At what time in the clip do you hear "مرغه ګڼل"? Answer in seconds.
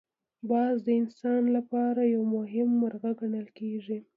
2.81-3.47